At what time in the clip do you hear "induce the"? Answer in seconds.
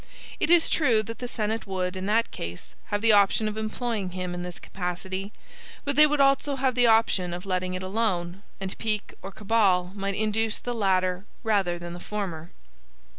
10.15-10.73